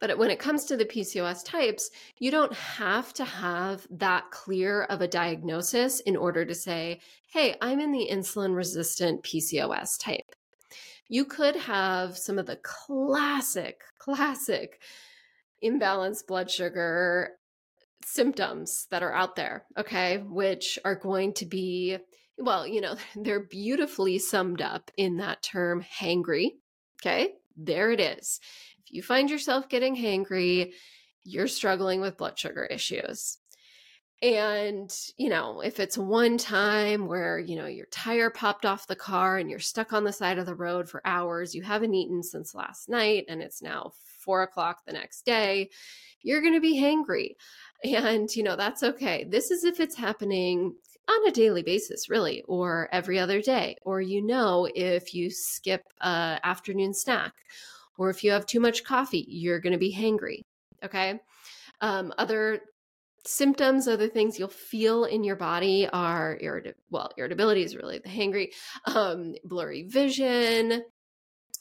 But 0.00 0.18
when 0.18 0.30
it 0.30 0.38
comes 0.38 0.64
to 0.66 0.76
the 0.76 0.84
PCOS 0.84 1.44
types, 1.44 1.90
you 2.18 2.30
don't 2.30 2.52
have 2.52 3.12
to 3.14 3.24
have 3.24 3.86
that 3.90 4.30
clear 4.30 4.82
of 4.84 5.00
a 5.00 5.08
diagnosis 5.08 6.00
in 6.00 6.16
order 6.16 6.44
to 6.44 6.54
say, 6.54 7.00
hey, 7.32 7.56
I'm 7.60 7.80
in 7.80 7.92
the 7.92 8.08
insulin 8.10 8.54
resistant 8.54 9.22
PCOS 9.22 9.98
type. 9.98 10.34
You 11.08 11.24
could 11.24 11.56
have 11.56 12.16
some 12.18 12.38
of 12.38 12.46
the 12.46 12.56
classic, 12.56 13.82
classic 13.98 14.80
imbalanced 15.62 16.26
blood 16.26 16.50
sugar 16.50 17.32
symptoms 18.04 18.86
that 18.90 19.02
are 19.02 19.12
out 19.12 19.36
there, 19.36 19.64
okay, 19.76 20.18
which 20.18 20.78
are 20.84 20.94
going 20.94 21.32
to 21.34 21.46
be, 21.46 21.98
well, 22.38 22.66
you 22.66 22.80
know, 22.80 22.96
they're 23.16 23.44
beautifully 23.44 24.18
summed 24.18 24.62
up 24.62 24.90
in 24.96 25.18
that 25.18 25.42
term 25.42 25.84
hangry. 26.00 26.52
Okay, 27.00 27.34
there 27.56 27.90
it 27.90 28.00
is. 28.00 28.40
If 28.86 28.94
you 28.94 29.02
find 29.02 29.28
yourself 29.28 29.68
getting 29.68 29.96
hangry, 29.96 30.72
you're 31.24 31.48
struggling 31.48 32.00
with 32.00 32.16
blood 32.16 32.38
sugar 32.38 32.64
issues. 32.64 33.38
And, 34.22 34.90
you 35.18 35.28
know, 35.28 35.60
if 35.60 35.78
it's 35.80 35.98
one 35.98 36.38
time 36.38 37.06
where, 37.06 37.38
you 37.38 37.56
know, 37.56 37.66
your 37.66 37.86
tire 37.90 38.30
popped 38.30 38.64
off 38.64 38.86
the 38.86 38.96
car 38.96 39.36
and 39.36 39.50
you're 39.50 39.58
stuck 39.58 39.92
on 39.92 40.04
the 40.04 40.12
side 40.12 40.38
of 40.38 40.46
the 40.46 40.54
road 40.54 40.88
for 40.88 41.02
hours, 41.04 41.54
you 41.54 41.62
haven't 41.62 41.94
eaten 41.94 42.22
since 42.22 42.54
last 42.54 42.88
night, 42.88 43.24
and 43.28 43.42
it's 43.42 43.60
now 43.60 43.90
four 44.20 44.42
o'clock 44.42 44.78
the 44.86 44.92
next 44.92 45.26
day, 45.26 45.68
you're 46.22 46.40
going 46.40 46.54
to 46.54 46.60
be 46.60 46.80
hangry. 46.80 47.34
And, 47.84 48.34
you 48.34 48.42
know, 48.42 48.56
that's 48.56 48.82
okay. 48.82 49.26
This 49.28 49.50
is 49.50 49.64
if 49.64 49.80
it's 49.80 49.96
happening 49.96 50.74
on 51.08 51.28
a 51.28 51.32
daily 51.32 51.62
basis, 51.62 52.08
really, 52.08 52.42
or 52.48 52.88
every 52.92 53.18
other 53.18 53.42
day, 53.42 53.76
or 53.82 54.00
you 54.00 54.22
know, 54.22 54.68
if 54.74 55.12
you 55.12 55.30
skip 55.30 55.82
a 56.00 56.40
afternoon 56.42 56.94
snack 56.94 57.34
or 57.98 58.10
if 58.10 58.24
you 58.24 58.30
have 58.30 58.46
too 58.46 58.60
much 58.60 58.84
coffee, 58.84 59.24
you're 59.28 59.60
going 59.60 59.72
to 59.72 59.78
be 59.78 59.94
hangry. 59.94 60.40
Okay. 60.84 61.20
Um, 61.80 62.12
other 62.18 62.60
symptoms, 63.26 63.88
other 63.88 64.08
things 64.08 64.38
you'll 64.38 64.48
feel 64.48 65.04
in 65.04 65.24
your 65.24 65.36
body 65.36 65.88
are 65.92 66.38
irrit- 66.42 66.74
well, 66.90 67.10
irritability 67.16 67.62
is 67.62 67.76
really 67.76 67.98
the 67.98 68.08
hangry, 68.08 68.48
um, 68.86 69.34
blurry 69.44 69.82
vision, 69.82 70.84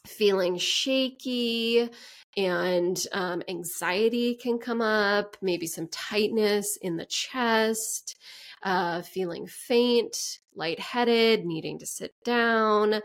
feeling 0.06 0.58
shaky, 0.58 1.90
and 2.38 3.02
um, 3.12 3.42
anxiety 3.48 4.36
can 4.36 4.60
come 4.60 4.82
up, 4.82 5.38
maybe 5.42 5.68
some 5.68 5.88
tightness 5.88 6.78
in 6.82 6.98
the 6.98 7.06
chest, 7.06 8.16
uh, 8.64 9.02
feeling 9.02 9.48
faint, 9.48 10.40
lightheaded, 10.54 11.46
needing 11.46 11.80
to 11.80 11.86
sit 11.86 12.14
down, 12.24 13.02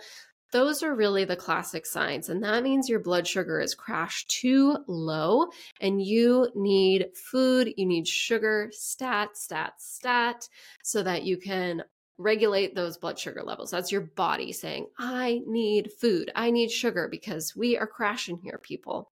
those 0.53 0.83
are 0.83 0.95
really 0.95 1.25
the 1.25 1.37
classic 1.37 1.87
signs. 1.87 2.29
And 2.29 2.43
that 2.43 2.63
means 2.63 2.89
your 2.89 3.01
blood 3.01 3.27
sugar 3.27 3.61
is 3.61 3.75
crashed 3.75 4.29
too 4.31 4.79
low 4.87 5.49
and 5.81 6.03
you 6.03 6.51
need 6.55 7.11
food, 7.15 7.73
you 7.77 7.87
need 7.87 8.09
sugar, 8.09 8.71
stat, 8.73 9.37
stat, 9.37 9.75
stat, 9.79 10.49
so 10.83 11.03
that 11.03 11.23
you 11.23 11.37
can 11.37 11.85
regulate 12.19 12.75
those 12.75 12.99
blood 12.99 13.19
sugar 13.19 13.43
levels. 13.43 13.71
That's 13.71 13.93
your 13.93 14.03
body 14.03 14.53
saying, 14.53 14.87
I 14.99 15.41
need 15.47 15.91
food, 15.93 16.31
I 16.35 16.51
need 16.51 16.71
sugar 16.71 17.09
because 17.11 17.57
we 17.57 17.79
are 17.79 17.87
crashing 17.87 18.39
here, 18.43 18.61
people. 18.63 19.11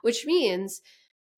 Which 0.00 0.24
means 0.24 0.80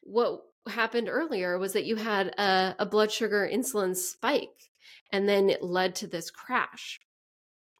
what 0.01 0.43
happened 0.67 1.09
earlier 1.09 1.57
was 1.57 1.73
that 1.73 1.85
you 1.85 1.95
had 1.95 2.27
a, 2.37 2.75
a 2.79 2.85
blood 2.85 3.11
sugar 3.11 3.49
insulin 3.51 3.95
spike 3.95 4.69
and 5.11 5.27
then 5.27 5.49
it 5.49 5.63
led 5.63 5.95
to 5.95 6.07
this 6.07 6.29
crash. 6.29 6.99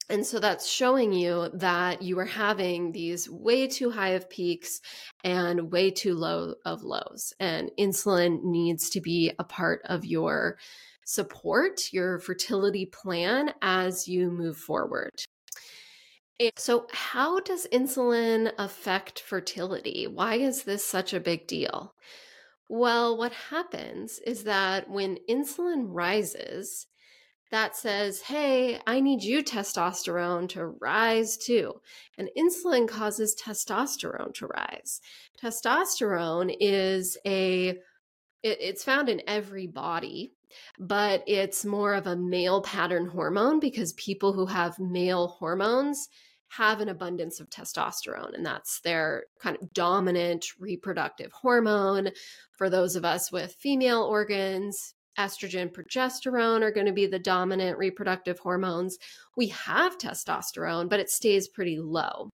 And 0.08 0.26
so 0.26 0.38
that's 0.40 0.68
showing 0.68 1.12
you 1.12 1.48
that 1.54 2.02
you 2.02 2.18
are 2.18 2.24
having 2.24 2.92
these 2.92 3.30
way 3.30 3.66
too 3.66 3.90
high 3.90 4.10
of 4.10 4.28
peaks 4.28 4.80
and 5.24 5.72
way 5.72 5.90
too 5.90 6.14
low 6.14 6.54
of 6.64 6.82
lows. 6.82 7.32
And 7.40 7.70
insulin 7.78 8.42
needs 8.44 8.90
to 8.90 9.00
be 9.00 9.32
a 9.38 9.44
part 9.44 9.80
of 9.84 10.04
your 10.04 10.58
support, 11.04 11.92
your 11.92 12.18
fertility 12.18 12.86
plan 12.86 13.52
as 13.62 14.08
you 14.08 14.30
move 14.30 14.56
forward. 14.56 15.10
So, 16.56 16.88
how 16.92 17.38
does 17.40 17.68
insulin 17.72 18.52
affect 18.58 19.20
fertility? 19.20 20.08
Why 20.08 20.36
is 20.36 20.64
this 20.64 20.84
such 20.84 21.14
a 21.14 21.20
big 21.20 21.46
deal? 21.46 21.94
Well, 22.68 23.16
what 23.16 23.32
happens 23.32 24.18
is 24.26 24.44
that 24.44 24.90
when 24.90 25.18
insulin 25.28 25.84
rises, 25.88 26.86
that 27.52 27.76
says, 27.76 28.22
hey, 28.22 28.80
I 28.86 29.00
need 29.00 29.22
you 29.22 29.44
testosterone 29.44 30.48
to 30.50 30.66
rise 30.66 31.36
too. 31.36 31.74
And 32.16 32.30
insulin 32.36 32.88
causes 32.88 33.36
testosterone 33.40 34.32
to 34.34 34.46
rise. 34.46 35.02
Testosterone 35.40 36.56
is 36.58 37.18
a, 37.26 37.68
it, 37.68 37.78
it's 38.42 38.82
found 38.82 39.10
in 39.10 39.20
every 39.26 39.66
body, 39.66 40.32
but 40.78 41.22
it's 41.26 41.64
more 41.64 41.92
of 41.92 42.06
a 42.06 42.16
male 42.16 42.62
pattern 42.62 43.06
hormone 43.06 43.60
because 43.60 43.92
people 43.92 44.32
who 44.32 44.46
have 44.46 44.78
male 44.78 45.28
hormones 45.28 46.08
have 46.48 46.80
an 46.80 46.88
abundance 46.88 47.38
of 47.38 47.50
testosterone, 47.50 48.34
and 48.34 48.44
that's 48.44 48.80
their 48.80 49.24
kind 49.40 49.56
of 49.60 49.72
dominant 49.72 50.46
reproductive 50.58 51.32
hormone. 51.32 52.10
For 52.56 52.70
those 52.70 52.96
of 52.96 53.04
us 53.04 53.30
with 53.30 53.56
female 53.58 54.02
organs, 54.02 54.94
estrogen, 55.18 55.72
progesterone 55.72 56.62
are 56.62 56.72
going 56.72 56.86
to 56.86 56.92
be 56.92 57.06
the 57.06 57.18
dominant 57.18 57.78
reproductive 57.78 58.38
hormones. 58.38 58.98
We 59.36 59.48
have 59.48 59.98
testosterone, 59.98 60.88
but 60.88 61.00
it 61.00 61.10
stays 61.10 61.48
pretty 61.48 61.78
low. 61.78 62.30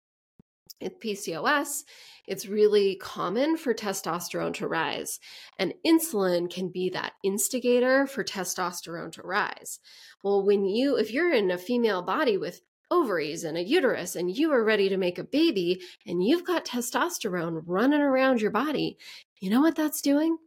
With 0.81 0.99
PCOS, 0.99 1.83
it's 2.27 2.47
really 2.47 2.95
common 2.97 3.55
for 3.55 3.73
testosterone 3.73 4.53
to 4.55 4.67
rise, 4.67 5.19
and 5.57 5.73
insulin 5.87 6.51
can 6.51 6.69
be 6.69 6.89
that 6.89 7.13
instigator 7.23 8.05
for 8.07 8.25
testosterone 8.25 9.11
to 9.13 9.21
rise. 9.21 9.79
Well, 10.21 10.45
when 10.45 10.65
you, 10.65 10.97
if 10.97 11.13
you're 11.13 11.33
in 11.33 11.49
a 11.49 11.57
female 11.57 12.01
body 12.01 12.37
with 12.37 12.61
ovaries 12.91 13.43
and 13.43 13.57
a 13.57 13.63
uterus 13.63 14.15
and 14.15 14.35
you 14.35 14.51
are 14.51 14.63
ready 14.63 14.89
to 14.89 14.97
make 14.97 15.17
a 15.17 15.23
baby 15.23 15.81
and 16.05 16.23
you've 16.23 16.45
got 16.45 16.65
testosterone 16.65 17.63
running 17.65 18.01
around 18.01 18.41
your 18.41 18.51
body, 18.51 18.97
you 19.39 19.49
know 19.49 19.61
what 19.61 19.75
that's 19.75 20.01
doing? 20.01 20.37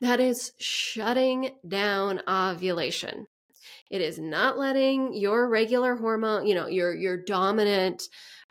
That 0.00 0.20
is 0.20 0.52
shutting 0.58 1.50
down 1.66 2.22
ovulation. 2.28 3.26
It 3.90 4.00
is 4.00 4.18
not 4.18 4.58
letting 4.58 5.14
your 5.14 5.48
regular 5.48 5.96
hormone, 5.96 6.46
you 6.46 6.54
know, 6.54 6.66
your 6.66 6.94
your 6.94 7.16
dominant 7.16 8.02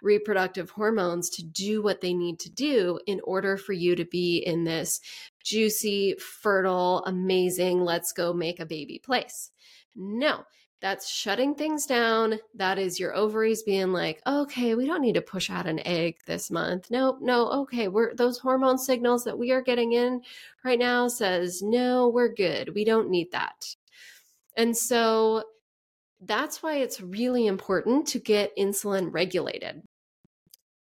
reproductive 0.02 0.70
hormones 0.70 1.30
to 1.32 1.44
do 1.44 1.82
what 1.82 2.02
they 2.02 2.14
need 2.14 2.40
to 2.40 2.50
do 2.50 3.00
in 3.06 3.22
order 3.24 3.58
for 3.58 3.74
you 3.74 3.96
to 3.96 4.06
be 4.06 4.38
in 4.38 4.64
this 4.64 5.00
juicy, 5.44 6.16
fertile, 6.20 7.04
amazing, 7.06 7.82
let's 7.82 8.12
go 8.12 8.34
make 8.34 8.60
a 8.60 8.66
baby 8.66 9.00
place. 9.04 9.52
No, 9.96 10.44
that's 10.82 11.08
shutting 11.08 11.54
things 11.54 11.86
down. 11.86 12.40
That 12.56 12.80
is 12.80 13.00
your 13.00 13.16
ovaries 13.16 13.62
being 13.62 13.94
like, 13.94 14.20
okay, 14.26 14.74
we 14.74 14.88
don't 14.88 15.02
need 15.02 15.14
to 15.14 15.22
push 15.22 15.50
out 15.50 15.68
an 15.68 15.80
egg 15.86 16.18
this 16.26 16.50
month. 16.50 16.90
Nope, 16.90 17.20
no, 17.22 17.50
okay, 17.62 17.88
we're 17.88 18.16
those 18.16 18.40
hormone 18.40 18.80
signals 18.80 19.24
that 19.26 19.38
we 19.38 19.52
are 19.52 19.62
getting 19.62 19.94
in 19.94 20.22
right 20.66 20.80
now 20.80 21.08
says, 21.08 21.62
no, 21.62 22.10
we're 22.10 22.34
good. 22.34 22.74
We 22.74 22.84
don't 22.84 23.12
need 23.12 23.32
that. 23.32 23.76
And 24.58 24.76
so 24.76 25.44
that's 26.20 26.62
why 26.64 26.78
it's 26.78 27.00
really 27.00 27.46
important 27.46 28.08
to 28.08 28.20
get 28.20 28.58
insulin 28.58 29.14
regulated. 29.14 29.84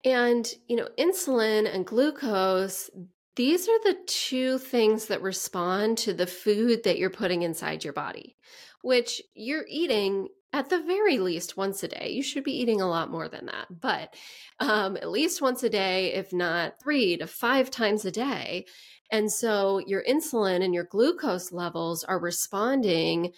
And, 0.03 0.51
you 0.67 0.75
know, 0.75 0.87
insulin 0.97 1.71
and 1.71 1.85
glucose, 1.85 2.89
these 3.35 3.69
are 3.69 3.79
the 3.83 3.97
two 4.07 4.57
things 4.57 5.05
that 5.05 5.21
respond 5.21 5.99
to 5.99 6.13
the 6.13 6.27
food 6.27 6.83
that 6.83 6.97
you're 6.97 7.11
putting 7.11 7.43
inside 7.43 7.83
your 7.83 7.93
body 7.93 8.35
which 8.81 9.21
you're 9.33 9.65
eating 9.67 10.29
at 10.53 10.69
the 10.69 10.81
very 10.81 11.17
least 11.17 11.55
once 11.55 11.81
a 11.83 11.87
day. 11.87 12.09
You 12.09 12.21
should 12.21 12.43
be 12.43 12.59
eating 12.59 12.81
a 12.81 12.89
lot 12.89 13.09
more 13.09 13.29
than 13.29 13.45
that, 13.45 13.67
but 13.69 14.13
um, 14.59 14.97
at 14.97 15.09
least 15.09 15.41
once 15.41 15.63
a 15.63 15.69
day, 15.69 16.13
if 16.13 16.33
not 16.33 16.73
three 16.81 17.17
to 17.17 17.27
five 17.27 17.71
times 17.71 18.03
a 18.03 18.11
day. 18.11 18.65
And 19.11 19.31
so 19.31 19.79
your 19.85 20.03
insulin 20.03 20.63
and 20.63 20.73
your 20.73 20.83
glucose 20.83 21.51
levels 21.51 22.03
are 22.03 22.19
responding 22.19 23.31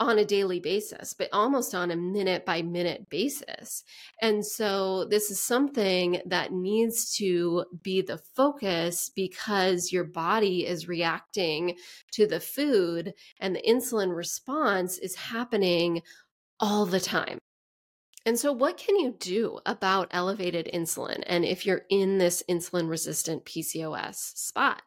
on 0.00 0.18
a 0.18 0.24
daily 0.24 0.60
basis, 0.60 1.12
but 1.12 1.28
almost 1.32 1.74
on 1.74 1.90
a 1.90 1.96
minute 1.96 2.46
by 2.46 2.62
minute 2.62 3.08
basis. 3.10 3.82
And 4.22 4.44
so 4.46 5.04
this 5.06 5.30
is 5.30 5.40
something 5.40 6.20
that 6.26 6.52
needs 6.52 7.14
to 7.16 7.64
be 7.82 8.02
the 8.02 8.18
focus 8.36 9.10
because 9.14 9.92
your 9.92 10.04
body 10.04 10.66
is 10.66 10.88
reacting 10.88 11.76
to 12.12 12.26
the 12.26 12.40
food 12.40 13.14
and 13.40 13.56
the 13.56 13.62
insulin 13.62 14.14
response 14.14 14.98
is 14.98 15.16
happening 15.16 16.02
all 16.60 16.86
the 16.86 17.00
time. 17.00 17.38
And 18.26 18.38
so, 18.38 18.52
what 18.52 18.76
can 18.76 18.96
you 18.96 19.14
do 19.18 19.58
about 19.64 20.08
elevated 20.10 20.68
insulin? 20.74 21.22
And 21.26 21.44
if 21.44 21.64
you're 21.64 21.82
in 21.88 22.18
this 22.18 22.42
insulin 22.48 22.88
resistant 22.88 23.46
PCOS 23.46 24.36
spot? 24.36 24.82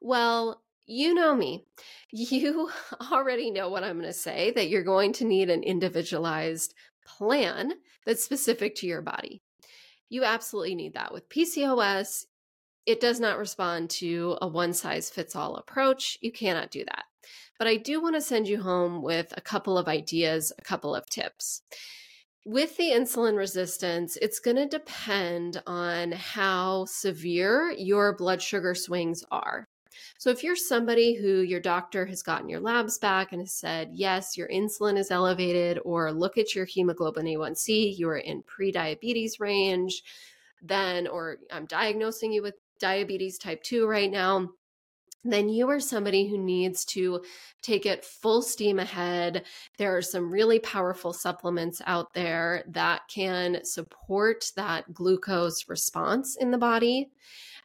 Well, 0.00 0.62
you 0.90 1.14
know 1.14 1.34
me. 1.34 1.64
You 2.12 2.70
already 3.12 3.50
know 3.50 3.68
what 3.68 3.84
I'm 3.84 3.98
going 3.98 4.06
to 4.06 4.12
say 4.12 4.50
that 4.52 4.68
you're 4.68 4.82
going 4.82 5.12
to 5.14 5.24
need 5.24 5.48
an 5.48 5.62
individualized 5.62 6.74
plan 7.06 7.74
that's 8.04 8.24
specific 8.24 8.74
to 8.76 8.86
your 8.86 9.02
body. 9.02 9.42
You 10.08 10.24
absolutely 10.24 10.74
need 10.74 10.94
that. 10.94 11.12
With 11.12 11.28
PCOS, 11.28 12.26
it 12.86 13.00
does 13.00 13.20
not 13.20 13.38
respond 13.38 13.90
to 13.90 14.36
a 14.42 14.48
one 14.48 14.72
size 14.72 15.08
fits 15.10 15.36
all 15.36 15.56
approach. 15.56 16.18
You 16.20 16.32
cannot 16.32 16.70
do 16.70 16.84
that. 16.84 17.04
But 17.58 17.68
I 17.68 17.76
do 17.76 18.02
want 18.02 18.16
to 18.16 18.20
send 18.20 18.48
you 18.48 18.62
home 18.62 19.02
with 19.02 19.32
a 19.36 19.40
couple 19.40 19.78
of 19.78 19.86
ideas, 19.86 20.52
a 20.58 20.62
couple 20.62 20.94
of 20.94 21.06
tips. 21.06 21.62
With 22.46 22.76
the 22.78 22.90
insulin 22.90 23.36
resistance, 23.36 24.16
it's 24.20 24.40
going 24.40 24.56
to 24.56 24.66
depend 24.66 25.62
on 25.66 26.12
how 26.12 26.86
severe 26.86 27.70
your 27.76 28.16
blood 28.16 28.40
sugar 28.40 28.74
swings 28.74 29.22
are. 29.30 29.68
So, 30.18 30.30
if 30.30 30.42
you're 30.42 30.56
somebody 30.56 31.14
who 31.14 31.40
your 31.40 31.60
doctor 31.60 32.06
has 32.06 32.22
gotten 32.22 32.48
your 32.48 32.60
labs 32.60 32.98
back 32.98 33.32
and 33.32 33.40
has 33.40 33.52
said, 33.52 33.90
yes, 33.92 34.36
your 34.36 34.48
insulin 34.48 34.98
is 34.98 35.10
elevated, 35.10 35.78
or 35.84 36.12
look 36.12 36.38
at 36.38 36.54
your 36.54 36.64
hemoglobin 36.64 37.26
A1C, 37.26 37.96
you 37.98 38.08
are 38.08 38.18
in 38.18 38.42
pre 38.42 38.72
diabetes 38.72 39.40
range, 39.40 40.02
then, 40.62 41.06
or 41.06 41.38
I'm 41.52 41.66
diagnosing 41.66 42.32
you 42.32 42.42
with 42.42 42.54
diabetes 42.78 43.38
type 43.38 43.62
2 43.62 43.86
right 43.86 44.10
now, 44.10 44.48
then 45.24 45.50
you 45.50 45.68
are 45.68 45.80
somebody 45.80 46.28
who 46.28 46.38
needs 46.38 46.84
to 46.86 47.22
take 47.60 47.84
it 47.84 48.04
full 48.04 48.40
steam 48.40 48.78
ahead. 48.78 49.44
There 49.76 49.94
are 49.94 50.02
some 50.02 50.30
really 50.30 50.58
powerful 50.60 51.12
supplements 51.12 51.82
out 51.86 52.14
there 52.14 52.64
that 52.68 53.02
can 53.08 53.62
support 53.64 54.46
that 54.56 54.92
glucose 54.94 55.68
response 55.68 56.36
in 56.36 56.50
the 56.50 56.58
body 56.58 57.10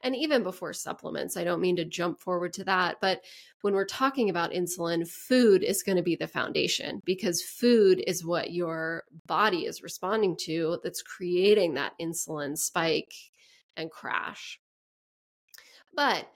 and 0.06 0.16
even 0.16 0.44
before 0.44 0.72
supplements. 0.72 1.36
I 1.36 1.44
don't 1.44 1.60
mean 1.60 1.76
to 1.78 1.84
jump 1.84 2.20
forward 2.20 2.54
to 2.54 2.64
that, 2.66 2.98
but 3.02 3.24
when 3.62 3.74
we're 3.74 3.86
talking 3.86 4.30
about 4.30 4.52
insulin, 4.52 5.06
food 5.10 5.64
is 5.64 5.82
going 5.82 5.96
to 5.96 6.04
be 6.04 6.16
the 6.16 6.28
foundation 6.28 7.02
because 7.06 7.42
food 7.42 8.04
is 8.06 8.24
what 8.24 8.52
your 8.52 9.06
body 9.26 9.66
is 9.66 9.82
responding 9.82 10.38
to 10.42 10.80
that's 10.84 11.02
creating 11.02 11.74
that 11.74 11.94
insulin 12.00 12.56
spike 12.56 13.16
and 13.78 13.90
crash. 13.90 14.60
But 15.96 16.28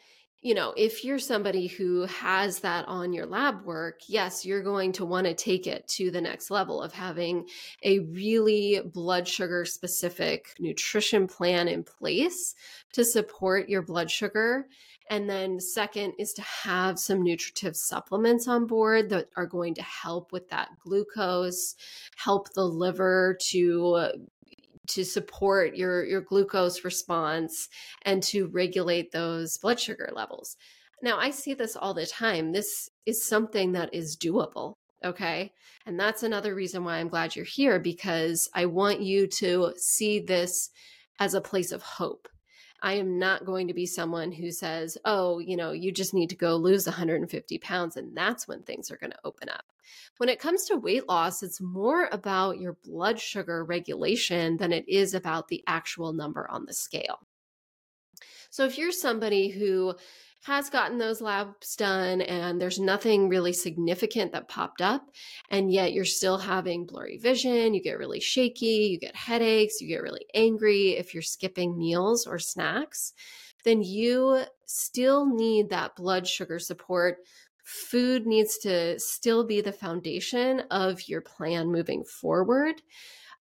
you 0.42 0.54
know, 0.54 0.74
if 0.78 1.04
you're 1.04 1.20
somebody 1.20 1.68
who 1.68 2.06
has 2.06 2.60
that 2.60 2.88
on 2.88 3.12
your 3.12 3.26
lab 3.26 3.66
work, 3.66 4.00
yes, 4.08 4.46
you're 4.46 4.64
going 4.64 4.94
to 4.94 5.06
want 5.06 5.28
to 5.28 5.34
take 5.34 5.68
it 5.68 5.86
to 5.90 6.12
the 6.12 6.22
next 6.22 6.50
level 6.50 6.82
of 6.82 6.94
having 6.94 7.46
a 7.84 8.00
really 8.00 8.82
blood 8.86 9.28
sugar 9.28 9.66
specific 9.66 10.54
nutrition 10.58 11.28
plan 11.28 11.68
in 11.68 11.84
place 11.84 12.56
to 12.94 13.04
support 13.04 13.68
your 13.68 13.82
blood 13.82 14.10
sugar. 14.10 14.68
And 15.10 15.30
then, 15.30 15.60
second, 15.60 16.14
is 16.20 16.32
to 16.34 16.42
have 16.42 17.00
some 17.00 17.22
nutritive 17.22 17.76
supplements 17.76 18.48
on 18.48 18.66
board 18.66 19.10
that 19.10 19.28
are 19.36 19.48
going 19.48 19.74
to 19.74 19.82
help 19.82 20.32
with 20.32 20.50
that 20.50 20.70
glucose, 20.80 21.76
help 22.16 22.54
the 22.54 22.64
liver 22.64 23.38
to 23.50 24.12
to 24.90 25.04
support 25.04 25.76
your 25.76 26.06
your 26.06 26.22
glucose 26.22 26.84
response 26.84 27.70
and 28.04 28.22
to 28.24 28.48
regulate 28.48 29.12
those 29.12 29.58
blood 29.58 29.80
sugar 29.80 30.10
levels. 30.14 30.58
Now, 31.02 31.18
I 31.18 31.30
see 31.30 31.54
this 31.54 31.76
all 31.76 31.94
the 31.94 32.06
time. 32.06 32.52
This 32.52 32.90
is 33.06 33.26
something 33.26 33.72
that 33.72 33.94
is 33.94 34.18
doable, 34.18 34.76
okay? 35.04 35.54
And 35.86 36.00
that's 36.00 36.24
another 36.24 36.54
reason 36.54 36.84
why 36.84 36.98
I'm 36.98 37.08
glad 37.08 37.36
you're 37.36 37.46
here 37.46 37.80
because 37.80 38.50
I 38.54 38.66
want 38.66 39.02
you 39.02 39.28
to 39.28 39.74
see 39.78 40.20
this 40.20 40.70
as 41.20 41.34
a 41.34 41.42
place 41.42 41.72
of 41.72 41.82
hope. 41.82 42.28
I 42.82 42.94
am 42.94 43.20
not 43.20 43.46
going 43.46 43.68
to 43.68 43.74
be 43.74 43.86
someone 43.86 44.32
who 44.32 44.52
says, 44.52 44.98
oh, 45.06 45.40
you 45.40 45.58
know, 45.58 45.72
you 45.72 45.92
just 45.92 46.14
need 46.14 46.30
to 46.30 46.36
go 46.36 46.56
lose 46.56 46.86
150 46.86 47.58
pounds 47.60 47.98
and 47.98 48.16
that's 48.16 48.48
when 48.48 48.64
things 48.64 48.90
are 48.92 48.98
going 48.98 49.12
to 49.12 49.20
open 49.24 49.50
up. 49.50 49.66
When 50.18 50.30
it 50.30 50.40
comes 50.40 50.66
to 50.66 50.78
weight 50.78 51.08
loss, 51.08 51.44
it's 51.44 51.62
more 51.62 52.08
about 52.12 52.60
your 52.60 52.78
blood 52.84 53.20
sugar 53.20 53.64
regulation 53.64 54.58
than 54.58 54.72
it 54.72 54.88
is 54.88 55.14
about 55.14 55.48
the 55.48 55.64
actual 55.68 56.14
number 56.14 56.50
on 56.50 56.66
the 56.66 56.74
scale. 56.74 57.20
So 58.50 58.66
if 58.66 58.78
you're 58.78 58.92
somebody 58.92 59.50
who 59.50 59.96
has 60.44 60.70
gotten 60.70 60.98
those 60.98 61.22
labs 61.22 61.76
done 61.76 62.22
and 62.22 62.62
there's 62.62 62.80
nothing 62.80 63.28
really 63.28 63.54
significant 63.54 64.32
that 64.32 64.48
popped 64.48 64.82
up 64.82 65.10
and 65.50 65.72
yet 65.72 65.92
you're 65.92 66.06
still 66.06 66.38
having 66.38 66.86
blurry 66.86 67.18
vision 67.18 67.74
you 67.74 67.84
get 67.84 67.98
really 68.00 68.22
shaky 68.22 68.90
you 68.92 69.00
get 69.00 69.16
headaches 69.16 69.82
you 69.82 69.88
get 69.88 70.02
really 70.02 70.26
angry 70.34 70.92
if 70.92 71.14
you're 71.14 71.22
skipping 71.22 71.78
meals 71.78 72.26
or 72.26 72.40
snacks 72.40 73.14
then 73.66 73.82
you 73.82 74.44
still 74.66 75.26
need 75.26 75.70
that 75.70 75.96
blood 75.96 76.28
sugar 76.28 76.60
support. 76.60 77.18
Food 77.64 78.26
needs 78.26 78.58
to 78.60 79.00
still 79.00 79.46
be 79.46 79.62
the 79.62 79.72
foundation 79.72 80.62
of 80.72 81.08
your 81.08 81.22
plan 81.22 81.72
moving 81.72 82.04
forward 82.04 82.82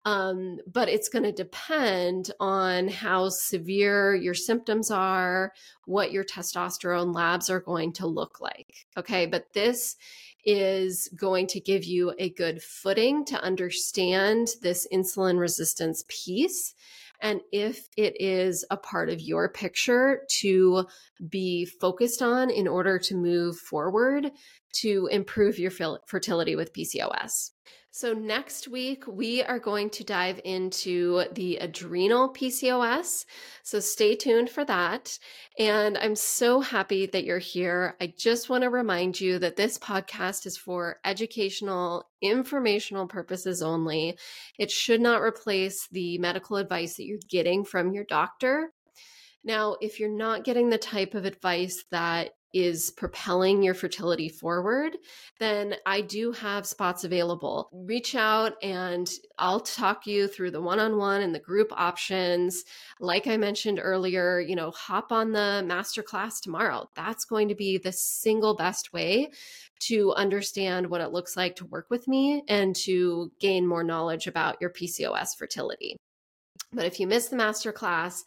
um, 0.05 0.57
but 0.71 0.87
it's 0.89 1.09
going 1.09 1.23
to 1.23 1.31
depend 1.31 2.31
on 2.39 2.87
how 2.87 3.29
severe 3.29 4.15
your 4.15 4.33
symptoms 4.33 4.89
are, 4.91 5.51
what 5.85 6.11
your 6.11 6.23
testosterone 6.23 7.13
labs 7.13 7.49
are 7.49 7.59
going 7.59 7.91
to 7.93 8.07
look 8.07 8.39
like. 8.39 8.87
Okay. 8.97 9.25
But 9.25 9.53
this 9.53 9.97
is 10.45 11.09
going 11.15 11.47
to 11.47 11.59
give 11.59 11.83
you 11.83 12.13
a 12.17 12.29
good 12.29 12.63
footing 12.63 13.25
to 13.25 13.43
understand 13.43 14.49
this 14.61 14.87
insulin 14.91 15.37
resistance 15.37 16.05
piece. 16.07 16.73
And 17.21 17.41
if 17.51 17.89
it 17.97 18.19
is 18.21 18.65
a 18.71 18.77
part 18.77 19.09
of 19.09 19.19
your 19.19 19.49
picture 19.49 20.21
to 20.39 20.85
be 21.27 21.65
focused 21.65 22.21
on 22.21 22.49
in 22.49 22.67
order 22.67 22.97
to 22.99 23.15
move 23.15 23.57
forward 23.57 24.31
to 24.73 25.07
improve 25.11 25.59
your 25.59 25.71
fertility 26.05 26.55
with 26.55 26.73
PCOS. 26.73 27.51
So, 27.91 28.13
next 28.13 28.67
week, 28.67 29.05
we 29.07 29.41
are 29.41 29.57
going 29.57 29.89
to 29.91 30.03
dive 30.03 30.39
into 30.45 31.23
the 31.33 31.57
adrenal 31.57 32.31
PCOS. 32.31 33.25
So, 33.63 33.79
stay 33.79 34.15
tuned 34.15 34.51
for 34.51 34.63
that. 34.65 35.17
And 35.57 35.97
I'm 35.97 36.15
so 36.15 36.61
happy 36.61 37.07
that 37.07 37.23
you're 37.23 37.39
here. 37.39 37.97
I 37.99 38.13
just 38.15 38.47
want 38.47 38.61
to 38.61 38.69
remind 38.69 39.19
you 39.19 39.39
that 39.39 39.55
this 39.55 39.79
podcast 39.79 40.45
is 40.45 40.55
for 40.55 40.97
educational, 41.03 42.07
informational 42.21 43.07
purposes 43.07 43.63
only. 43.63 44.19
It 44.59 44.69
should 44.69 45.01
not 45.01 45.23
replace 45.23 45.87
the 45.91 46.19
medical 46.19 46.57
advice 46.57 46.95
that 46.97 47.05
you're 47.05 47.17
getting 47.27 47.65
from 47.65 47.91
your 47.91 48.03
doctor. 48.03 48.71
Now, 49.43 49.77
if 49.81 49.99
you're 49.99 50.15
not 50.15 50.43
getting 50.43 50.69
the 50.69 50.77
type 50.77 51.15
of 51.15 51.25
advice 51.25 51.83
that 51.89 52.31
is 52.53 52.91
propelling 52.91 53.61
your 53.61 53.73
fertility 53.73 54.29
forward, 54.29 54.97
then 55.39 55.75
I 55.85 56.01
do 56.01 56.31
have 56.31 56.65
spots 56.65 57.03
available. 57.03 57.69
Reach 57.71 58.15
out 58.15 58.53
and 58.63 59.09
I'll 59.37 59.59
talk 59.59 60.07
you 60.07 60.27
through 60.27 60.51
the 60.51 60.61
one 60.61 60.79
on 60.79 60.97
one 60.97 61.21
and 61.21 61.33
the 61.33 61.39
group 61.39 61.71
options. 61.71 62.63
Like 62.99 63.27
I 63.27 63.37
mentioned 63.37 63.79
earlier, 63.81 64.39
you 64.39 64.55
know, 64.55 64.71
hop 64.71 65.11
on 65.11 65.31
the 65.31 65.63
masterclass 65.65 66.41
tomorrow. 66.41 66.89
That's 66.95 67.25
going 67.25 67.49
to 67.49 67.55
be 67.55 67.77
the 67.77 67.91
single 67.91 68.55
best 68.55 68.93
way 68.93 69.31
to 69.81 70.13
understand 70.13 70.89
what 70.89 71.01
it 71.01 71.11
looks 71.11 71.37
like 71.37 71.55
to 71.57 71.65
work 71.65 71.89
with 71.89 72.07
me 72.07 72.43
and 72.47 72.75
to 72.75 73.31
gain 73.39 73.65
more 73.65 73.83
knowledge 73.83 74.27
about 74.27 74.57
your 74.59 74.69
PCOS 74.69 75.37
fertility. 75.37 75.95
But 76.71 76.85
if 76.85 76.99
you 76.99 77.07
miss 77.07 77.29
the 77.29 77.37
masterclass, 77.37 78.23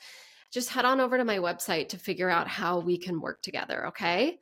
just 0.52 0.68
head 0.68 0.84
on 0.84 1.00
over 1.00 1.16
to 1.16 1.24
my 1.24 1.38
website 1.38 1.88
to 1.88 1.98
figure 1.98 2.28
out 2.28 2.46
how 2.46 2.78
we 2.78 2.98
can 2.98 3.20
work 3.20 3.42
together, 3.42 3.88
okay? 3.88 4.38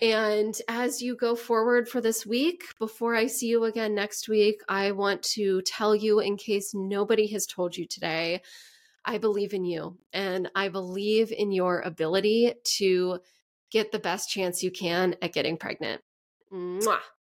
And 0.00 0.54
as 0.68 1.00
you 1.00 1.14
go 1.14 1.36
forward 1.36 1.88
for 1.88 2.00
this 2.00 2.26
week, 2.26 2.64
before 2.80 3.14
I 3.14 3.26
see 3.26 3.46
you 3.46 3.64
again 3.64 3.94
next 3.94 4.28
week, 4.28 4.60
I 4.68 4.90
want 4.90 5.22
to 5.34 5.62
tell 5.62 5.94
you, 5.94 6.18
in 6.18 6.36
case 6.36 6.74
nobody 6.74 7.28
has 7.28 7.46
told 7.46 7.76
you 7.76 7.86
today, 7.86 8.40
I 9.04 9.18
believe 9.18 9.52
in 9.52 9.64
you 9.64 9.98
and 10.12 10.50
I 10.54 10.68
believe 10.68 11.30
in 11.30 11.52
your 11.52 11.80
ability 11.80 12.54
to 12.78 13.20
get 13.70 13.92
the 13.92 13.98
best 13.98 14.30
chance 14.30 14.62
you 14.62 14.70
can 14.70 15.14
at 15.20 15.32
getting 15.32 15.58
pregnant. 15.58 16.00
Mwah. 16.52 16.98